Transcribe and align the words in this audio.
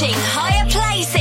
reaching 0.00 0.14
higher 0.18 0.64
places 0.70 1.19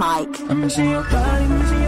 Mike. 0.00 1.79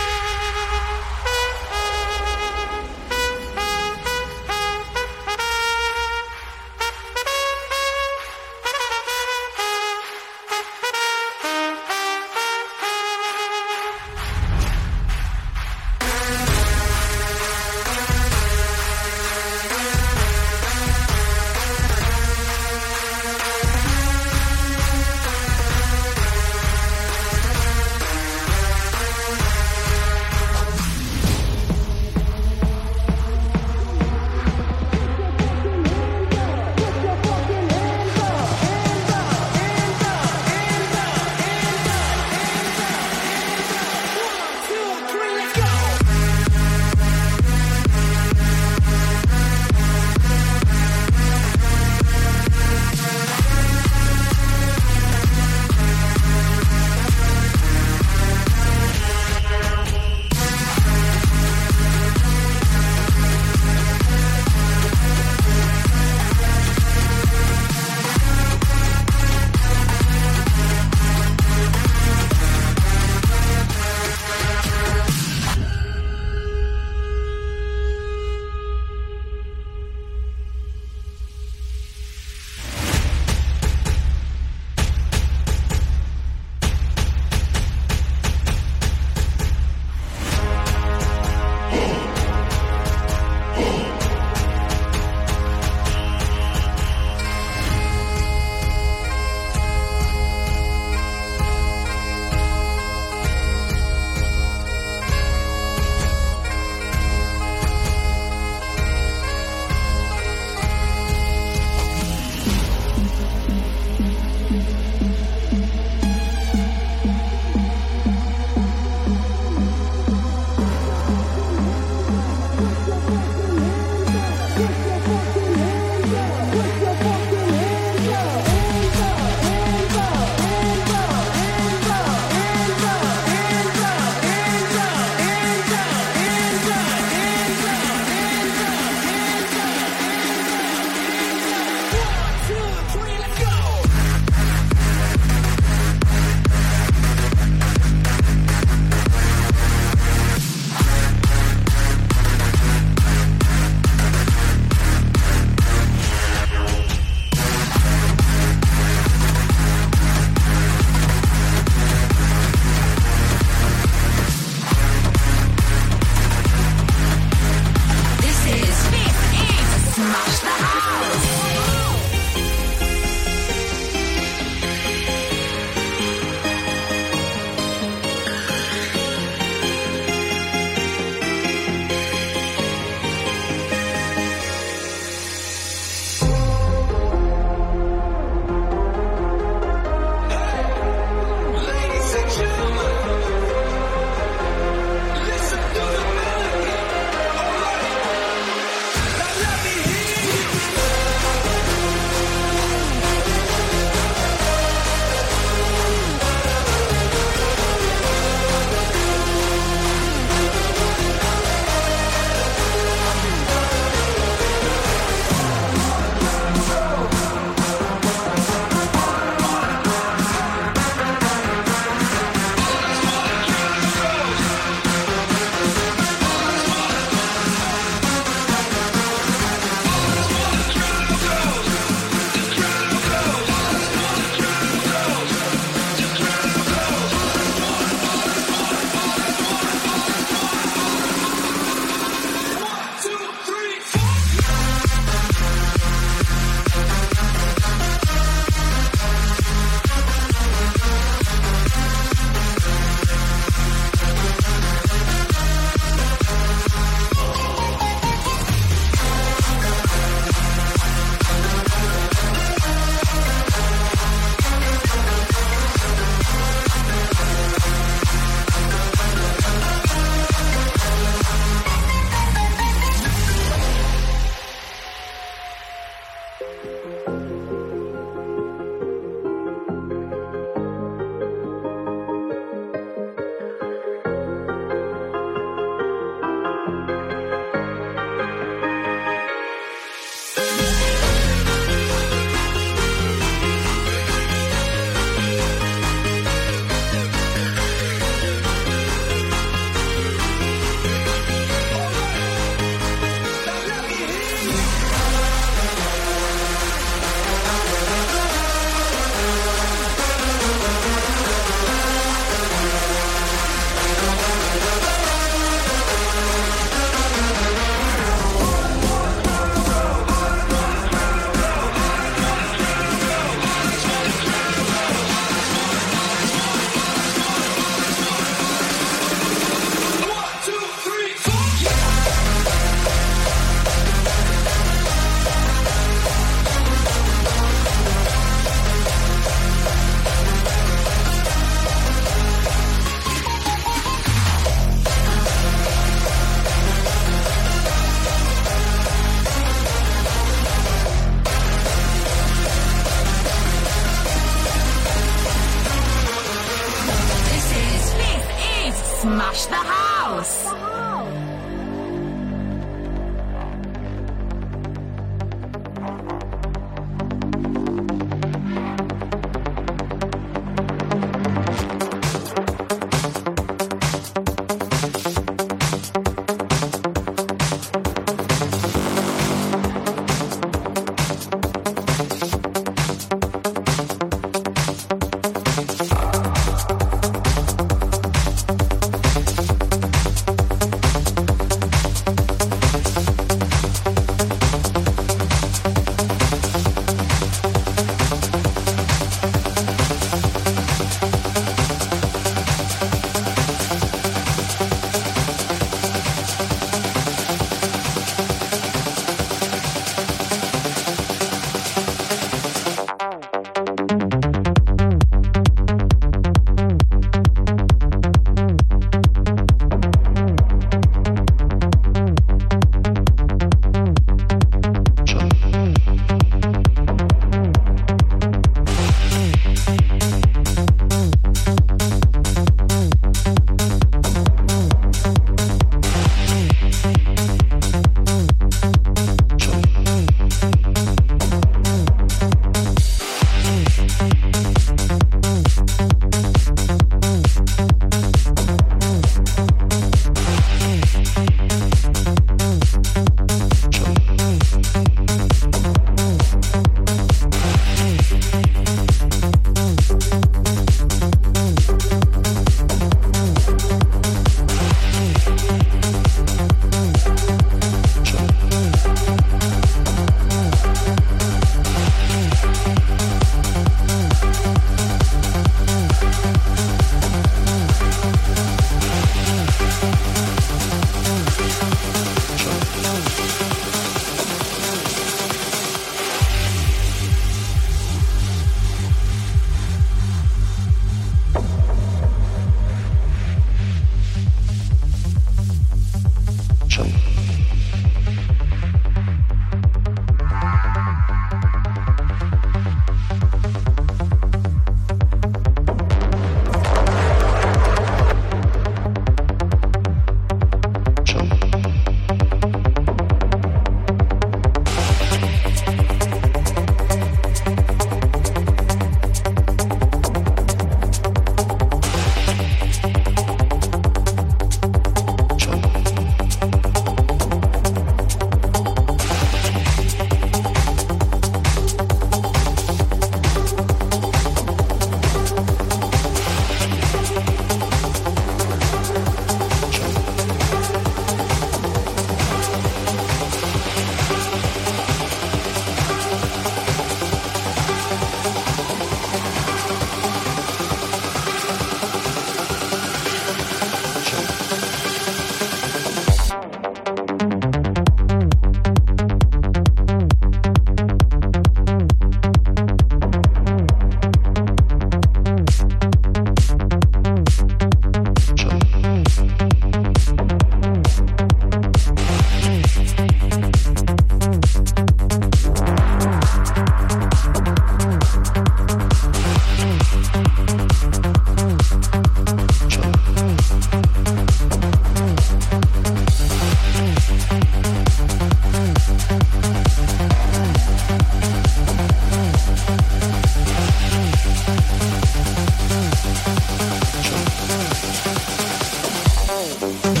Thank 599.61 600.00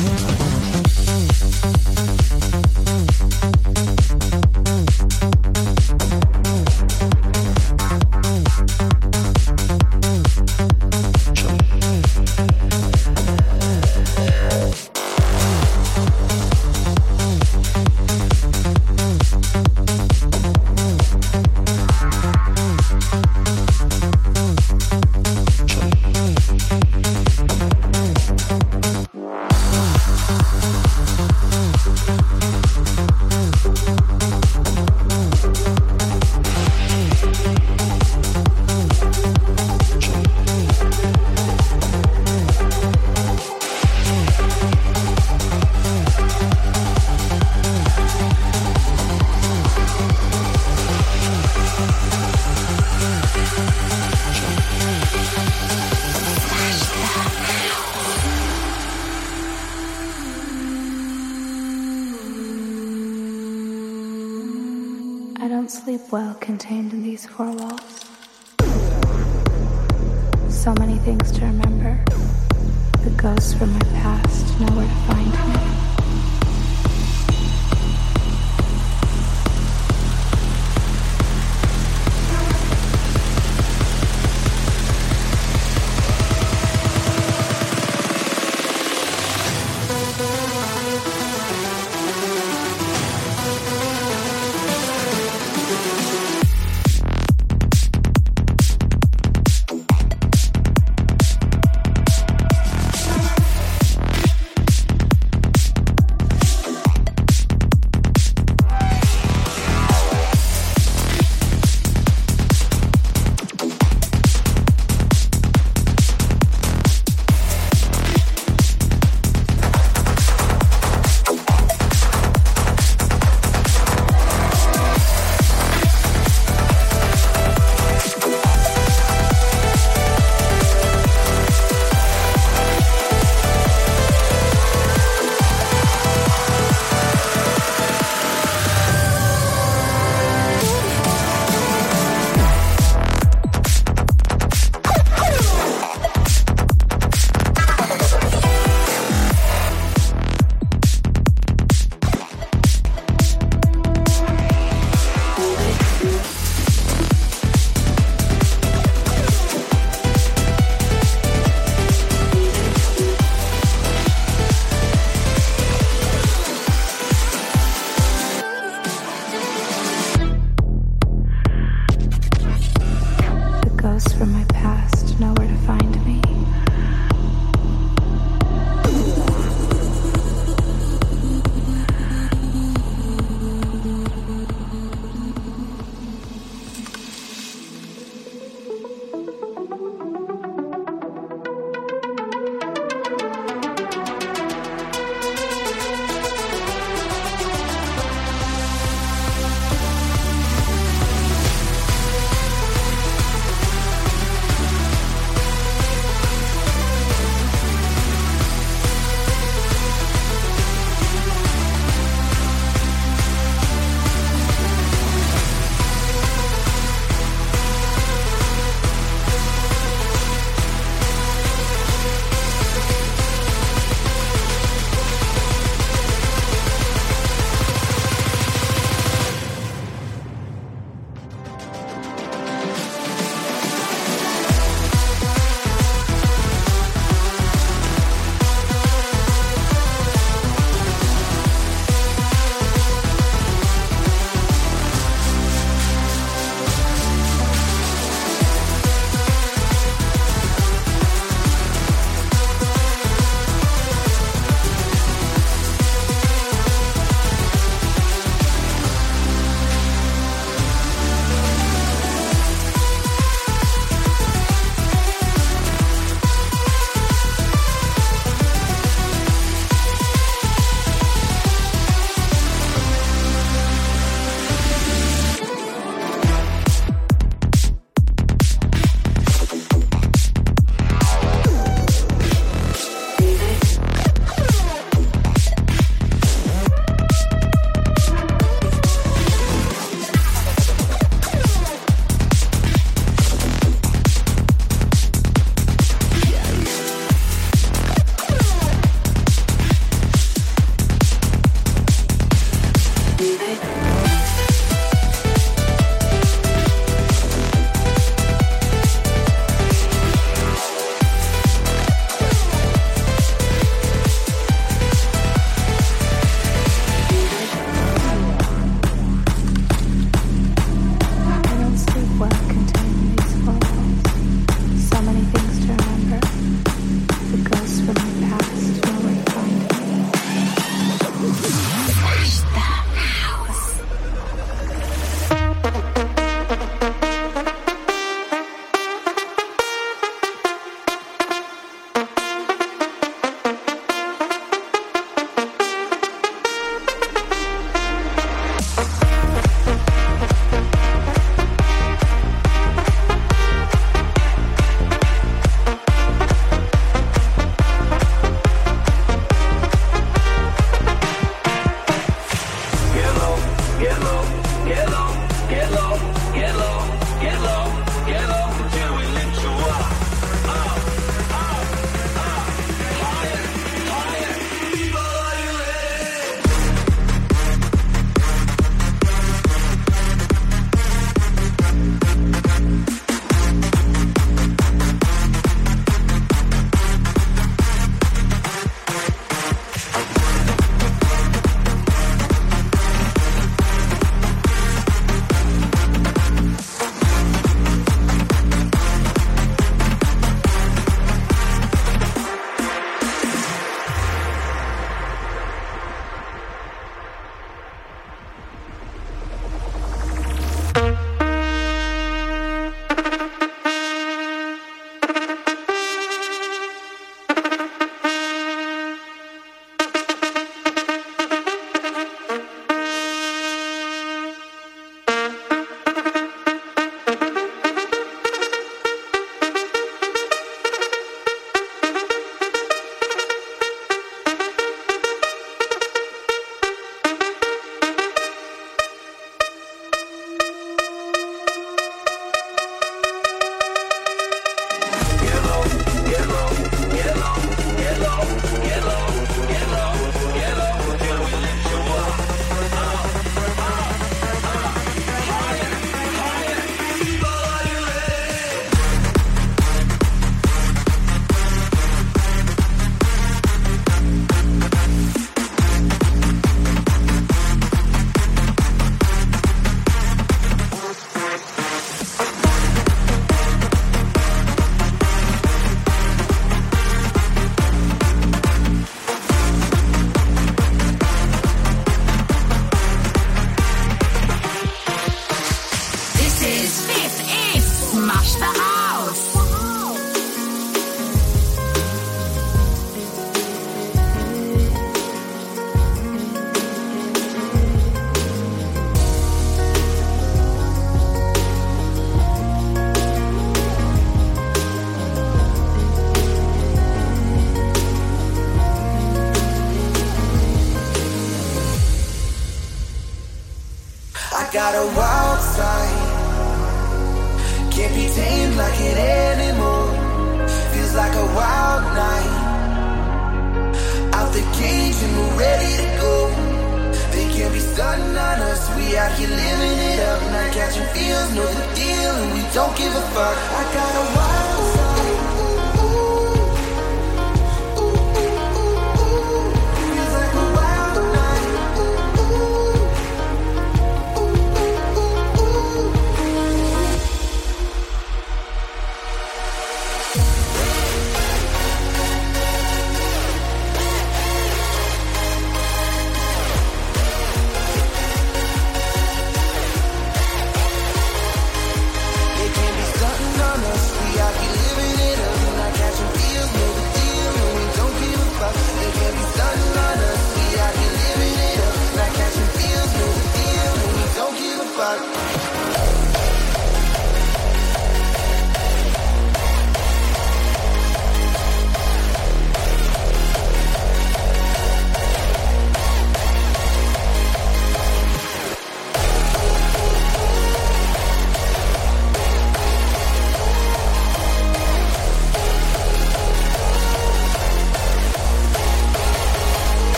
out 448.53 449.10